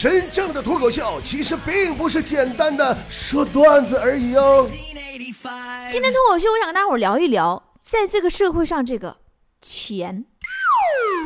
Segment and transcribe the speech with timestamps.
[0.00, 4.66] 真正的脱口秀其实并不是简单的说段子而已哦。
[5.90, 9.18] 今天脱口秀，我想跟大伙聊一聊，在这个社会上，这个
[9.60, 10.24] 钱。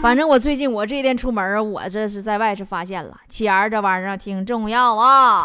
[0.03, 5.45] 反正我最近我这一天出门我这是在外是发现了钱这玩意儿挺重要啊。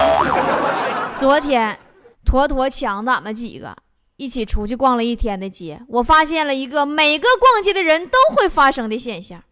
[1.20, 1.78] 昨天，
[2.26, 3.76] 坨坨抢咱们几个
[4.18, 9.44] 一起出去逛了一天的街，我发现了一个每个逛街的人都会发生的现象，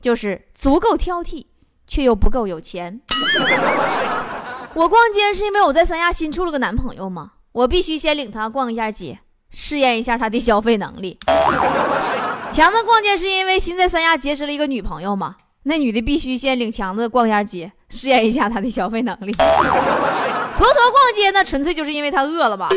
[0.00, 1.46] 就是足够挑剔，
[1.90, 3.00] 却又不够有钱。
[4.74, 9.18] 我逛街是因为我在三亚新处了个男朋友嘛，我必须先领他逛一下街，
[9.50, 11.18] 试验一下他的消费能力。
[12.52, 15.34] 强子逛街是因为新在三亚结识了一个女朋友嘛？
[15.64, 19.32] 那女的必须先领强子逛一下街，试验一下他的消费能力。
[19.32, 22.68] 坨坨逛街那，纯粹就是因为他饿了吧？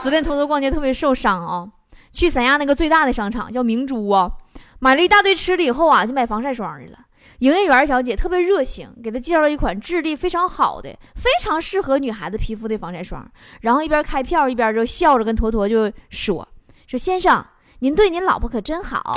[0.00, 1.66] 昨天坨坨逛街特别受伤啊，
[2.12, 4.30] 去三亚那个最大的商场叫明珠啊，
[4.78, 6.98] 买了一大堆吃的以后啊，就买防晒霜去了。
[7.40, 13.28] 营业员小姐特别热情，给她介绍了一款质地非常好的、非常适合女孩子皮肤的防晒霜，
[13.60, 16.46] 然后一边开票一边就笑着跟坨坨就说
[16.86, 17.44] ：“说先生。”
[17.80, 19.14] 您对您老婆可真好，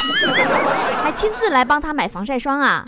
[1.02, 2.84] 还亲自来帮她买防晒霜啊！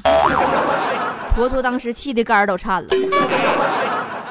[1.34, 2.90] 坨坨当时气得肝都颤了，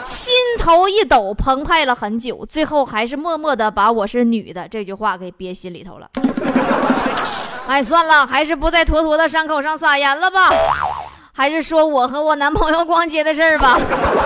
[0.04, 6.10] 心头一抖，澎湃了很久，最后还是默默的把“我是女的”这句话给憋心里头了。
[7.70, 10.50] 哎，算了，还是不在坨坨的伤口上撒盐了吧。
[11.34, 13.78] 还是说我和我男朋友逛街的事儿吧，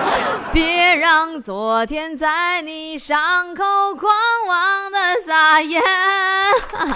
[0.51, 3.63] 别让昨天在你伤口
[3.93, 4.11] 狂
[4.47, 5.79] 妄的撒盐。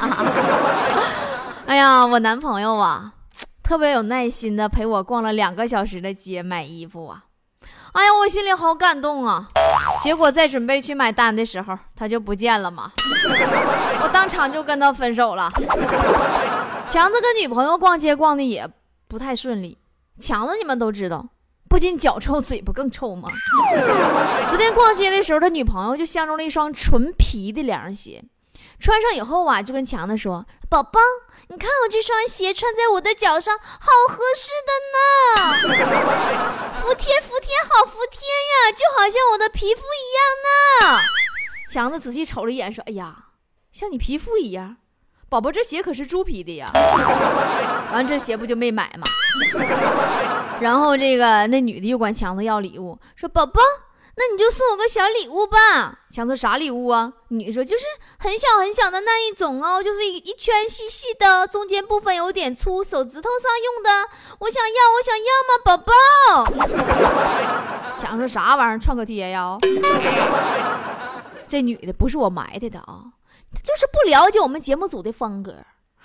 [1.67, 3.11] 哎呀，我男朋友啊，
[3.61, 7.26] 特别有耐心的陪我逛了两个小时的街买衣服啊，
[7.98, 9.50] 哎呀，我心里好感动啊。
[10.03, 12.92] 结果在准备去买单的时候，他就不见了嘛，
[14.04, 15.52] 我当场就跟他分手了。
[16.88, 18.70] 强子跟女朋友逛街逛的也
[19.08, 19.76] 不太顺利。
[20.20, 21.26] 强子，你们都知道，
[21.67, 23.30] 不仅脚臭，嘴巴更臭吗？
[24.48, 28.23] 昨天逛街的时候，他女朋友就相中了一双纯皮的凉鞋，
[28.80, 30.99] 穿上以后啊，就跟强子说：“宝宝，
[31.48, 35.77] 你看我这双鞋穿在我的脚上，好合适的呢，
[36.80, 41.02] 服帖服帖，好服帖呀，就好像我的皮肤一样呢。”
[41.70, 43.26] 强子仔细瞅了一眼，说：“哎呀，
[43.71, 44.77] 像你皮肤一样。”
[45.30, 46.71] 宝宝，这鞋可是猪皮的呀！
[47.92, 49.04] 完，这鞋不就没买吗？
[50.61, 53.59] 然后这个那女的又管强子要礼物，说：“宝宝，
[54.17, 57.14] 那你就送我个小礼物吧。”强子啥礼物啊？
[57.28, 57.86] 女说：“就是
[58.17, 64.10] 很小很小的那一种哦，就是一一圈细细的，中间部分有点粗，手指头上用的。
[64.39, 65.94] 我想要，我想要吗，宝宝？”
[68.02, 68.80] 强说啥玩意儿？
[68.80, 69.58] 创可贴呀？
[71.48, 73.04] 这女的不是我埋汰的啊。
[73.54, 75.56] 她就是不了解我们节目组的风格。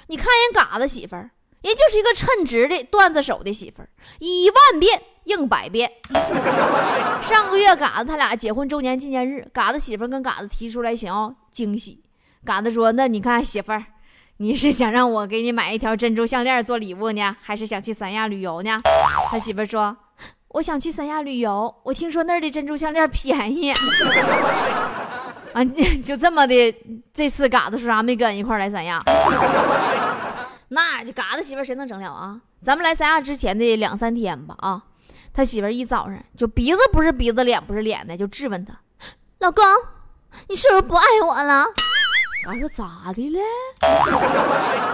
[0.08, 1.30] 你看人嘎子媳妇，人
[1.62, 3.82] 就是一个称职的段子手的媳妇，
[4.18, 5.90] 一万遍应百遍。
[7.22, 12.02] 上个月嘎子他俩结婚周年纪念日，嘎子媳妇跟嘎子提出来想要惊喜。
[12.44, 13.84] 嘎子说：“那你看媳妇儿，
[14.38, 18.80] 你是想让我给你买一条珍珠项链做礼物呢，还是想去三亚旅游呢？”
[19.30, 19.96] 他媳妇说
[20.48, 23.72] ：“我想去三亚旅游，我听说那儿的珍珠项链便宜。
[25.54, 25.62] ”啊，
[26.02, 26.74] 就这么的，
[27.14, 29.00] 这次嘎子说啥没跟一块来三亚？
[30.68, 32.40] 那就嘎子媳妇谁能整了啊？
[32.62, 34.82] 咱们来三亚之前的两三天吧，啊，
[35.34, 38.74] 他媳妇儿一早上就鼻子不是鼻子，脸不是脸的，就质问他
[39.40, 39.64] ：“老公，
[40.48, 41.66] 你是不是不爱我了？”
[42.44, 43.40] 嘎说咋的了？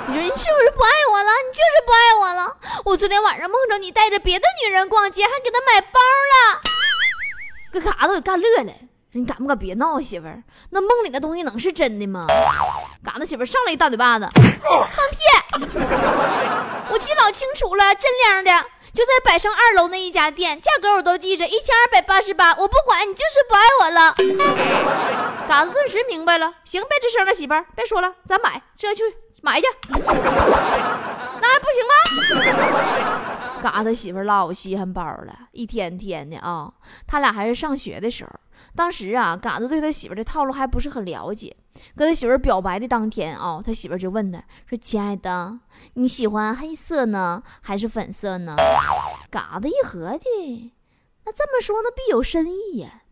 [0.06, 1.30] 你说你是不是不爱我了？
[1.44, 2.56] 你就是不爱我了。
[2.84, 6.60] 我昨天晚上梦着你带着别的女人逛街，还给她买包了。
[7.72, 8.72] 给嘎子给干乐了。
[9.12, 10.42] 你敢不敢别闹，媳妇儿？
[10.70, 12.26] 那梦里的东西能是真的吗？
[13.02, 15.16] 嘎子媳妇上来一大嘴巴子，放屁！
[16.90, 18.66] 我记老清楚了，真亮的，
[18.98, 22.50] 就在百盛二楼那一家店，价格我都记着，一千二百八十八。
[22.56, 24.12] 我不管你就是不爱我了。
[25.46, 29.04] 嘎子顿时明白了，行，别吱声了，媳妇儿，别说了，咱买，这去
[29.40, 29.68] 买去。
[29.86, 33.60] 那还不行吗？
[33.62, 36.68] 嘎子媳妇老稀罕包了，一天天的啊，
[37.06, 38.30] 他俩还是上学的时候。
[38.74, 41.56] 当时啊，嘎子对他媳妇的套路还不是很了解。
[41.96, 45.58] 跟他媳妇表白的当天啊，他媳妇就问他说：“亲爱的，
[45.94, 48.56] 你喜欢黑色呢，还是粉色呢？”
[49.30, 50.72] 嘎子一合计，
[51.24, 53.02] 那这么说，那必有深意呀。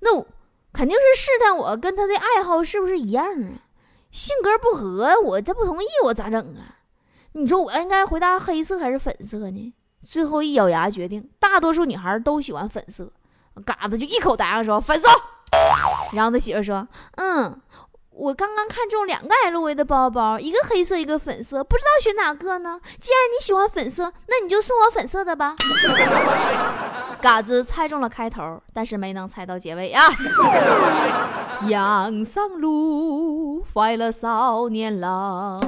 [0.00, 0.24] 那
[0.72, 3.62] 肯定是试探我跟他的爱好是不是一样啊？
[4.10, 6.80] 性格不合，我这不同意，我咋整啊？
[7.32, 9.74] 你说我应该回答黑色还是粉色呢？
[10.06, 13.10] 最后一咬牙决定，大多数女孩都喜欢粉色。
[13.64, 15.08] 嘎子就一口答应说粉色，
[16.12, 16.86] 然后他媳妇说
[17.16, 17.60] ：“嗯，
[18.16, 22.80] 我刚刚看中两个 LV 的包包，一个黑色，一个粉色，不知道选哪个呢？
[23.00, 25.56] 既然你喜欢粉色，那你就送我粉色的吧。”
[27.20, 30.04] 嘎子猜中了开头，但是没能猜到结尾啊。
[31.66, 35.60] 阳上路，坏了少年郎，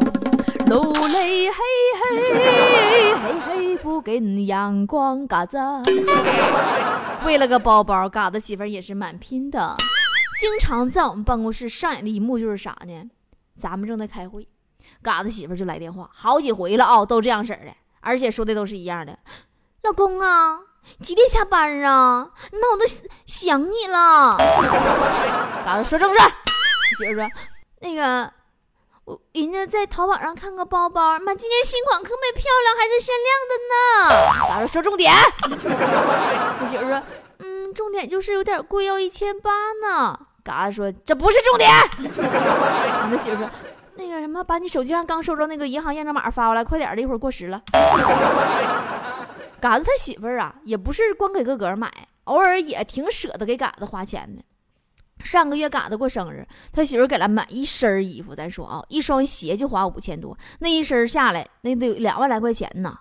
[0.69, 1.56] 路泪嘿
[2.00, 5.26] 嘿嘿嘿不跟阳光。
[5.26, 5.58] 嘎子
[7.25, 9.76] 为了个包包，嘎子媳妇也是蛮拼的。
[10.38, 13.11] 经常在我们办公室上演的一幕就是啥呢？
[13.59, 14.47] 咱们正在开会，
[15.03, 19.19] 嘎子媳妇就来电话，好几回了啊，都这样式的，而且说的都是一样的。
[19.83, 20.61] 老公啊，
[21.00, 22.31] 几点下班啊？
[22.53, 22.85] 妈，我都
[23.25, 24.37] 想你了。
[25.65, 26.21] 嘎子说正事，
[26.99, 27.27] 媳妇说
[27.81, 28.31] 那个
[29.06, 33.79] 我人家在淘宝上看个包包，妈，今年新款可美漂亮，还是限量的呢。
[34.49, 35.15] 嘎子说重点，
[36.61, 37.03] 我 媳妇说。
[37.38, 39.50] 嗯重点就是有点贵，要一千八
[39.82, 40.19] 呢。
[40.43, 41.70] 嘎子说这不是重点。
[43.11, 43.50] 他媳妇说
[43.96, 47.62] 那个什么，把你手机上刚收着那个银行验证码发过来，快点的，一会儿过时了。
[49.61, 51.93] 嘎子他媳妇儿啊，也不是光给个个买，
[52.25, 54.43] 偶尔也挺舍得给嘎子花钱的。
[55.25, 62.99] 上个月嘎子过生日，他媳妇给他买一身衣服，咱说啊，一双鞋就花五千多，那一身下来那得有两万来块钱呢。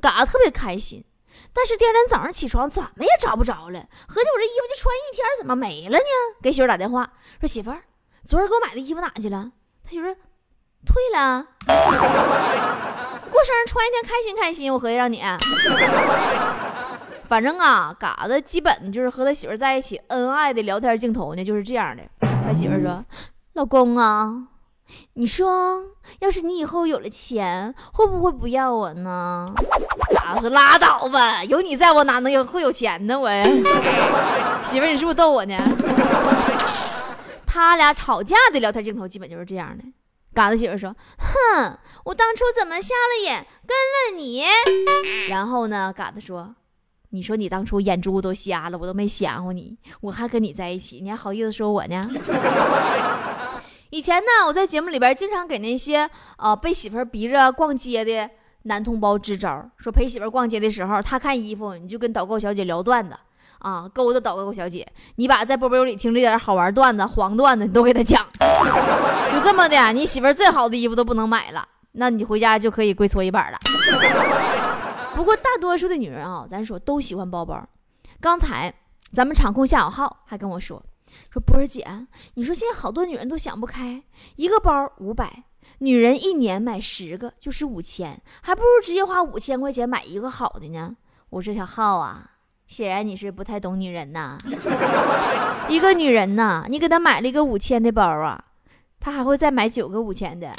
[0.00, 1.04] 嘎子特别开心。
[1.56, 6.04] 但是第二天早上起床怎么也找不着了，合计我这衣服就穿一天，怎么没了呢？
[6.42, 7.10] 给媳妇打电话
[7.40, 7.82] 说：“媳妇儿，
[8.26, 9.50] 昨儿给我买的衣服哪去了？”
[9.82, 10.04] 他媳妇
[10.84, 11.46] 退了。
[13.32, 14.70] 过生日穿一天，开心开心。
[14.70, 15.22] 我合计让你，
[17.26, 22.02] 反正啊，嘎子基本就是和他媳妇在一起恩爱的聊天镜头呢，就是这样的。
[22.20, 23.02] 他媳妇说
[23.54, 24.48] ：“老公啊。”
[25.14, 25.82] 你说，
[26.20, 29.52] 要是你以后有了钱，会不会不要我呢？
[30.16, 33.18] 嘎子说拉倒吧，有你在我哪能有会有钱呢？
[33.18, 33.30] 我
[34.62, 35.56] 媳妇，你是不是逗我呢？
[37.46, 39.84] 他俩吵架的聊天镜头基本就是这样的。
[40.34, 44.44] 嘎子媳妇说：“哼，我当初怎么瞎了眼跟了你？”
[45.30, 46.54] 然后呢，嘎子说
[47.10, 52.06] ：“你说你当初眼珠都瞎了，我都没想过你，我还跟你在一起，你还好意思说我呢？”
[53.88, 58.28] 以前呢，我在节目里边经常给那些呃被媳妇逼着逛街的
[58.66, 63.16] 男同胞支招，说陪媳妇儿逛街的时候，他看衣服，你就跟导购小姐聊段子
[63.60, 64.86] 啊，勾搭导购小姐，
[65.16, 68.26] 你把在波波有里听这点好玩段子、黄段子，你都给他讲，
[69.32, 73.58] 就这么的，你媳妇儿再好的衣服都不能买了，那你回家就可以跪搓衣板了。
[75.14, 77.64] 不过大多数的女人啊，咱说都喜欢包包。
[78.20, 78.74] 刚才
[79.12, 80.82] 咱们场控夏小浩还跟我说。
[81.30, 81.86] 说波儿姐，
[82.34, 84.02] 你说现在好多女人都想不开，
[84.34, 85.44] 一个包五百，
[85.78, 90.96] 女人一年买十个就是五千，还不如直接花五千块钱买一个好的呢。
[91.30, 92.30] 我说小浩啊，
[92.66, 94.38] 显然你是不太懂女人呐。
[95.68, 98.44] 一个女人呐，你给她买了一个五千的包啊，
[98.98, 100.50] 她还会再买九个五千的。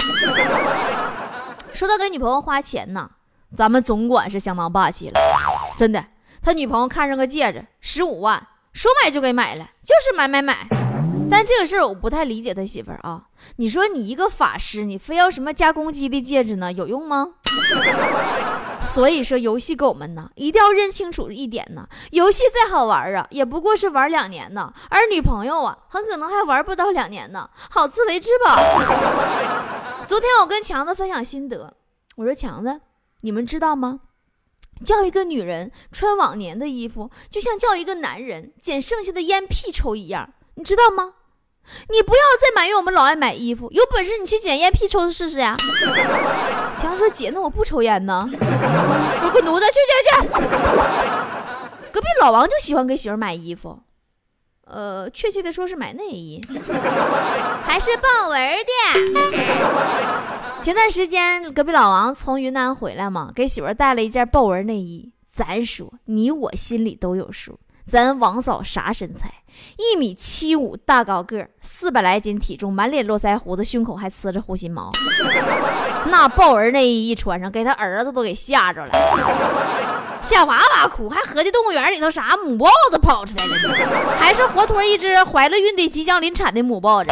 [1.72, 3.10] 说到给女朋友花钱呢，
[3.56, 5.20] 咱们总管是相当霸气了，
[5.76, 6.04] 真的，
[6.42, 8.46] 他女朋友看上个戒指，十五万。
[8.74, 10.54] 说买就给买了，就是买买买。
[11.30, 13.24] 但这个事儿我不太理解他媳妇儿啊。
[13.56, 16.72] 你说你一个法师，你非要什么加攻击的戒指呢？
[16.72, 17.34] 有用吗？
[18.80, 21.86] 所以说游戏狗们呢，一定要认清楚一点呢。
[22.12, 24.72] 游戏再好玩啊，也不过是玩两年呢。
[24.88, 27.50] 而女朋友啊，很可能还玩不到两年呢。
[27.70, 28.56] 好自为之吧。
[30.06, 31.74] 昨天我跟强子分享心得，
[32.16, 32.80] 我说强子，
[33.22, 34.00] 你们知道吗？
[34.84, 41.14] 叫一个女人穿往年的衣服，就像叫一个男人捡剩下的烟屁抽一样，你知道吗？
[41.88, 45.56] 你不要再埋怨我们老爱买衣服，有本事你去捡烟屁抽试试呀！
[46.78, 50.28] 强说：“姐，那我不抽烟呢。”我滚犊子，去去去！
[51.90, 53.78] 隔壁老王就喜欢给媳妇买衣服，
[54.66, 56.40] 呃，确切的说是买内衣，
[57.64, 58.72] 还是豹纹的。
[60.62, 65.10] 前段时间，隔壁老王从云南回来嘛，给媳妇带了一件豹纹内衣。
[65.30, 67.58] 咱说，你我心里都有数。
[67.88, 69.32] 咱王嫂啥身材？
[69.76, 74.90] 一米七五，大高个，四百来斤体重，满脸络腮胡子，胸口还呲着护心毛。
[76.10, 78.92] 那豹纹内衣一穿上，给他儿子都给吓着了，
[80.22, 87.10] 吓哇哇哭，还合计动物园里头啥母豹子跑出来了，还是活脱一只怀了孕的、即将临产的母豹子。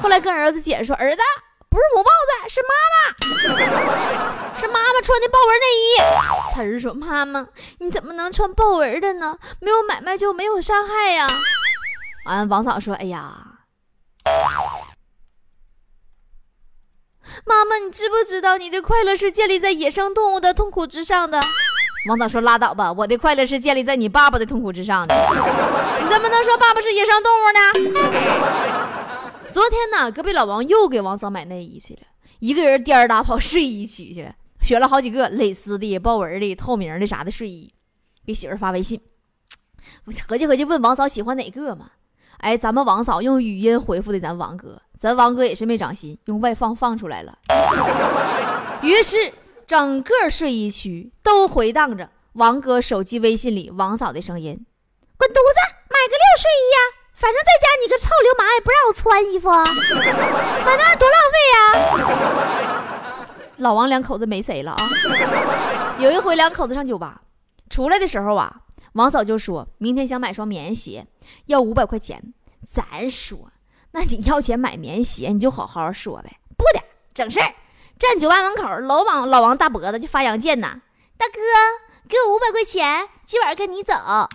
[0.00, 1.20] 后来跟儿子解释说，儿子。
[1.70, 5.86] 不是母豹子，是妈妈，是妈妈穿的豹纹内衣。
[6.52, 7.46] 他儿说：“妈妈，
[7.78, 9.38] 你怎么能穿豹纹的呢？
[9.60, 11.28] 没有买卖就没有伤害呀。”
[12.26, 13.32] 完，王嫂说：“哎呀，
[17.46, 21.40] 妈妈，你知不知道你的快乐是建立在野生动物的痛苦之上的？”
[22.08, 25.14] 王嫂说：“拉倒吧，我的快乐是建立在你爸爸的痛苦之上的。
[25.14, 27.60] 你怎么能说爸爸是野生动物呢？”
[29.52, 32.02] 昨天呢，隔壁老王又给王嫂买内衣去了，
[32.38, 37.72] 一个人颠儿打跑睡衣区去了，选了好几个蕾丝的、豹纹的、透明的啥的睡衣，
[38.24, 39.00] 给媳妇发微信
[40.06, 41.90] 我合计合计，问王嫂喜欢哪个嘛？
[42.38, 47.36] 哎，咱们王嫂用语音回复的咱王哥，咱王哥也是没长心，用外放放出来了。
[48.82, 49.32] 于是
[49.66, 54.64] 整个睡衣区都回荡着王哥手机微信里王嫂的声音
[55.18, 56.99] ：“滚犊子，买个六睡衣呀！
[57.20, 59.50] 反正在家你个臭流氓也不让我穿衣服，
[60.64, 63.26] 买那多浪费呀！”
[63.58, 64.78] 老王两口子没谁了啊！
[65.98, 67.20] 有一回两口子上酒吧，
[67.68, 68.62] 出来的时候啊。
[68.94, 71.06] 王嫂就说：“明天想买双棉鞋，
[71.46, 72.32] 要五百块钱。”
[72.66, 73.52] 咱说
[73.92, 76.80] ：“那你要钱买棉鞋，你就好好说呗。”不的，
[77.12, 77.54] 整事儿，
[77.98, 80.80] 站酒吧门口，老王老王大脖子就发杨建呐
[81.16, 81.34] ：“大哥，
[82.08, 84.26] 给我五百块钱，今晚跟你走。”啊，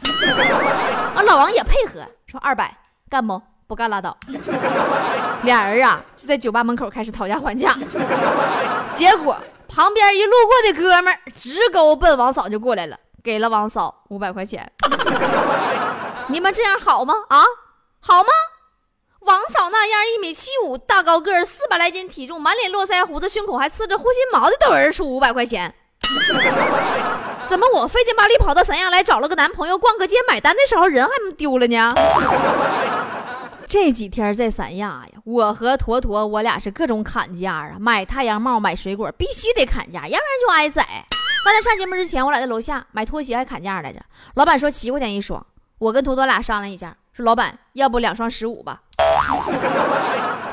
[1.26, 2.76] 老王也配合说：“二百，
[3.10, 3.42] 干不？
[3.68, 4.16] 不干拉倒。
[5.44, 7.76] ”俩人啊就在酒吧门口开始讨价还价，
[8.92, 9.38] 结果
[9.68, 12.98] 旁边一路过的哥们儿直勾奔王嫂就过来了。
[13.24, 14.72] 给了王嫂五百块钱，
[16.30, 17.16] 你们这样好吗？
[17.30, 17.44] 啊，
[18.00, 18.30] 好吗？
[19.22, 25.74] 王嫂那样一米七五，大高个，四百来斤体重，满脸络腮胡子，胸口还刺着护心毛的，都有人出五百块钱？
[27.48, 31.94] 怎么我费劲巴力跑到三亚来找了个男朋友，逛个街买单的时候人还没丢了呢？
[33.68, 41.06] 这几天在三亚呀，我和坨坨我俩是各种砍价啊，买太阳帽，买水果必须得砍价，要不然就挨宰。
[41.44, 44.00] 刚才上节目之前，我俩在楼下买拖鞋还砍价来着。
[44.36, 45.46] 老板说七块钱一双，
[45.80, 48.82] 我跟坨坨俩商量一下，说老板要不两双十五吧。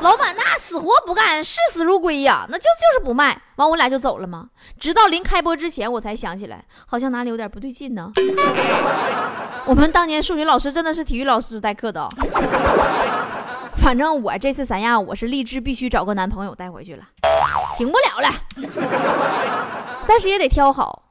[0.02, 3.40] 老板那死活不干，视死如归呀，那就就是不卖。
[3.56, 4.50] 完我俩就走了嘛？
[4.78, 8.10] 直到临开播之前，我才想起来，好像哪里有点不对劲呢。
[9.64, 12.08] 我们当年数学老师真的是体育老师代课的。
[13.76, 17.04] 反正我这次三亚，我是立志必须找个男朋友带回去了，
[17.76, 18.28] 停不了了。
[20.06, 21.04] 但是也得挑好，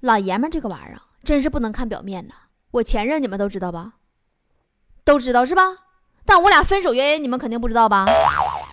[0.00, 2.34] 老爷们这个玩意儿真是不能看表面呐。
[2.72, 3.94] 我前任你们都知道吧？
[5.04, 5.62] 都知道是吧？
[6.24, 8.06] 但我俩分手原因你们肯定不知道吧？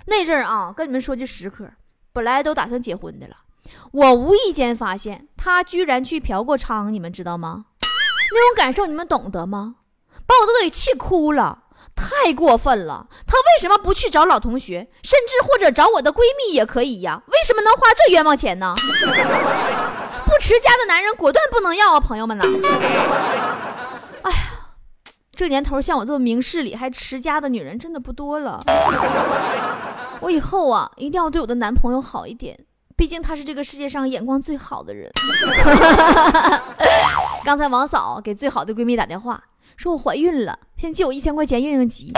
[0.05, 1.69] 那阵儿啊，跟你们说句实嗑，
[2.13, 3.35] 本来都打算结婚的了，
[3.91, 7.65] 我无意间发现他居然去嫖过娼，你们知道吗？
[8.31, 9.75] 那种感受你们懂得吗？
[10.25, 11.63] 把我都给气哭了。
[11.95, 13.07] 太过分了！
[13.25, 17.23] 他为什么不去找老同学，甚至或者找我的闺蜜也可以呀？
[17.25, 18.75] 为什么能花这冤枉钱呢？
[20.25, 22.43] 不持家的男人果断不能要啊，朋友们呐！
[25.37, 28.59] 这年头像我这么明事理还持家的女人真的不多了。
[30.19, 32.57] 我以后啊，一定要对我的男朋友好一点，
[32.95, 35.11] 毕竟他是这个世界上眼光最好的人。
[37.45, 39.43] 刚才王嫂给最好的闺蜜打电话。
[39.75, 42.11] 说我怀孕了，先借我一千块钱应应急。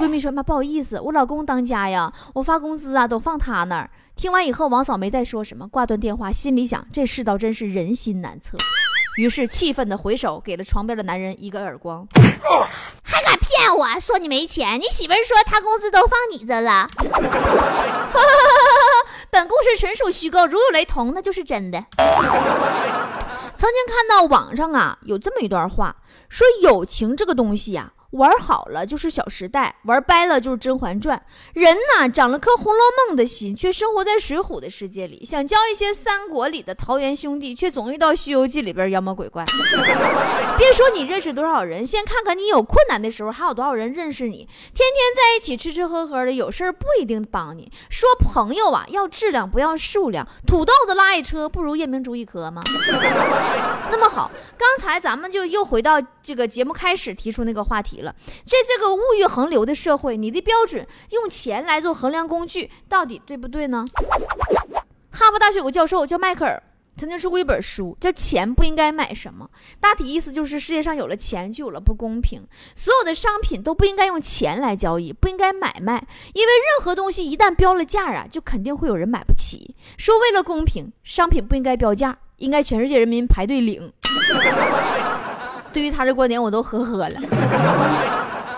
[0.00, 8.56] 闺蜜说：“妈，不好意思，我老公当家呀，我发工资啊都放他那儿。”听完以后，王嫂没再说什么，挂断电话，心里想：这世道真是人心难测。
[9.16, 12.08] 于是气愤的回手给了床边的男人一个耳光，
[13.04, 14.80] 还敢骗我说你没钱？
[14.80, 16.88] 你媳妇说她工资都放你这了。
[19.30, 21.84] 本故事纯属虚构，如有雷同，那就是真的。
[21.96, 25.94] 曾经看到网上啊有这么一段话。
[26.28, 27.92] 说友情这个东西呀。
[28.12, 31.16] 玩好了就是《小时代》，玩掰了就是《甄嬛传》。
[31.54, 35.24] 人呐，长了颗《红楼梦》的心，却生活在《水浒》的世界里。
[35.24, 39.42] 想交一些三国里的桃园兄弟，却总遇到《西游记》里边妖魔鬼怪。
[40.58, 44.46] 别说你认识多少人，先看看你有困难的时候，还有多少人认识你。
[44.74, 47.72] 天天在一起吃吃喝喝的，有事儿不一定帮你。
[47.88, 50.28] 说朋友啊，要质量不要数量。
[50.46, 52.60] 土豆子拉一车，不如夜明珠一颗吗？
[53.90, 58.01] 那么好，刚才咱们就又回到这个节目开始提出那个话题。
[58.02, 63.84] 了，在这个物欲横流的社会，你的标准用钱来做衡量工具，到底对不对呢？
[65.10, 66.62] 哈佛大学有个教授叫迈克尔，
[66.96, 69.48] 曾经出过一本书，叫《钱不应该买什么》。
[69.78, 72.42] 大体意思就是，世界上有了钱，就有了不公平。
[72.74, 79.74] 所有的商品都不应该用钱来交易，不应该买卖，因为任何东西一旦标了价啊，就肯定会有人买不起。
[79.98, 83.92] 说为了公平，商品不应该标价，应该全世界人民排队领。
[85.72, 87.20] 对于他这观点，我都呵呵了。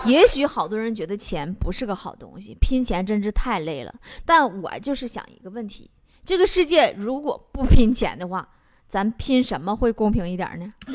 [0.05, 3.93] 也许好多人觉得钱不是个好东西，拼钱真是太累了。
[4.25, 5.89] 但我就是想一个问题：
[6.23, 8.47] 这个世界如果不拼钱的话，
[8.87, 10.71] 咱拼什么会公平一点呢？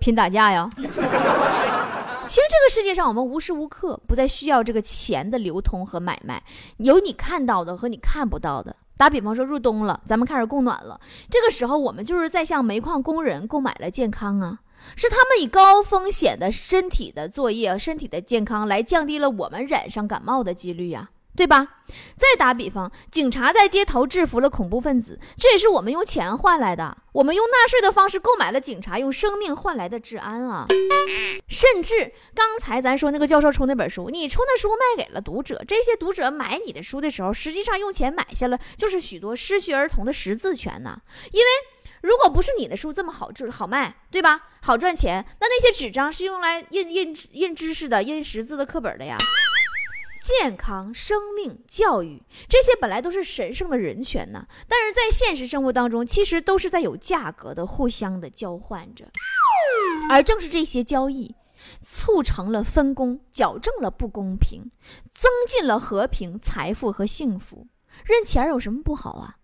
[0.00, 0.68] 拼打架呀？
[0.76, 6.42] 其实这个世界上，我们无时无刻不在需要这个钱的流通和买卖，
[6.76, 8.76] 有你看到的和你看不到的。
[8.98, 11.00] 打比方说，入冬了，咱们开始供暖了。
[11.30, 14.58] 这个时候，我们就是在向煤矿工人购买了健康啊，
[14.96, 21.10] 是他们以高风险的身体的作业、身体的健康来降低了我们染上感冒的几率呀。
[21.38, 21.68] 对吧？
[22.16, 26.96] 再打比方，警察在街头制服了恐怖分子，这也是我们用钱换来的。
[27.12, 30.66] 我们用纳税的方式购买了警察用生命换来的治安啊！
[31.46, 41.00] 甚至刚才咱说那个教授出那本书，你出那书卖给了读者，这些读者买你的书的时候，实际上用钱买下了就是许多失学儿童的识字权呐。
[41.30, 41.46] 因为
[42.02, 44.48] 如果不是你的书这么好制好卖，对吧？
[44.62, 49.16] 好赚钱，那那些纸张是用来印印印知识的、印识字的课本的呀。
[50.20, 59.06] 健康、生命、教育，这些本来都是神圣的人权呢，但是在现实生活当中，其实都是在有价格的互相的交换着。
[60.10, 61.34] 而正是这些交易，
[61.82, 64.70] 促成了分工，矫正了不公平，
[65.14, 67.66] 增进了和平、财富和幸福。
[68.04, 69.36] 认钱有什么不好啊？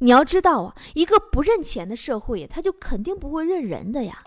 [0.00, 4.22] 你要知道啊，一个不认钱的社会，他就肯定不会认人的呀。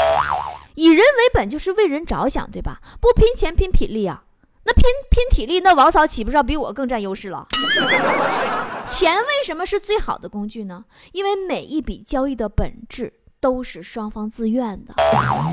[0.75, 2.79] 以人为本就是为人着想，对吧？
[3.01, 4.23] 不拼钱拼体力啊。
[4.65, 7.47] 那拼拼体力，那王嫂岂不是要比我更占优势了？
[8.89, 10.85] 钱为什么是最好的工具呢？
[11.11, 14.93] 因为每一笔交易的本质都是双方自愿的。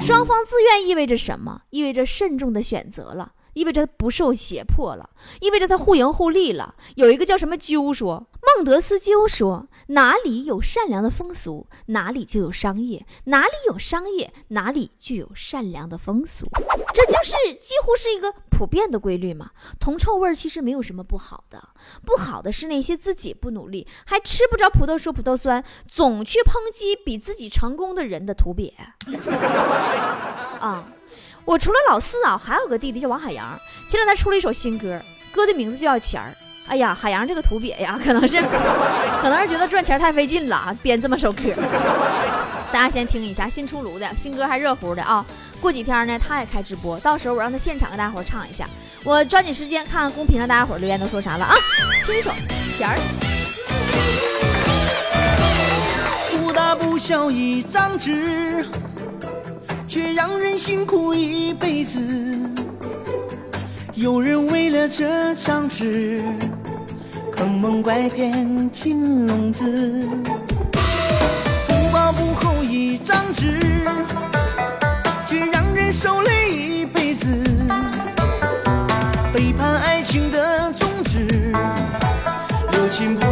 [0.00, 1.62] 双方自愿意味着什么？
[1.70, 3.32] 意味着慎重的选择了。
[3.52, 6.76] 意味着不受胁迫了，意味着他互赢互利了。
[6.94, 16.46] 有一个叫什么鸠说，孟德斯鸠说，哪里有善良的风俗，哪里就有商业；哪里有商业，哪里就有善良的风俗。
[16.94, 19.52] 这就是几乎是一个普遍的规律嘛。
[19.78, 21.70] 铜臭味其实没有什么不好的，
[22.04, 28.70] 不好的是那些自己不努力，还吃不着葡萄说葡萄酸，总去抨击比自己成功的人的土鳖。
[30.60, 30.84] 啊。
[31.46, 33.58] 我除了老四啊，还有个弟弟叫王海洋。
[33.88, 35.00] 前两天出了一首新歌，
[35.32, 36.36] 歌的名字就叫钱儿。
[36.68, 38.42] 哎呀，海洋这个土鳖呀，可能是，
[39.22, 41.42] 可能是觉得赚钱太费劲了，编这么首歌。
[42.70, 45.24] 大家先听一下新出炉的新歌，还热乎的啊。
[45.60, 48.66] 过几天呢，他也开直播，到时候我让他现场给大家伙唱一下。
[49.04, 51.54] 我抓紧时间看看公屏上大家伙留言都说啥了啊。
[52.06, 52.30] 听一首
[52.76, 52.96] 钱儿。
[56.38, 58.64] 不大不小一张纸。
[59.90, 61.98] 却让人辛苦一辈子。
[63.94, 66.22] 有人为了这张纸，
[67.34, 69.64] 坑蒙拐骗进笼子。
[71.66, 73.58] 不薄不厚一张纸，
[75.26, 77.26] 却让人受累一辈子。
[79.32, 81.26] 背叛爱情的宗旨，
[82.72, 83.26] 留情不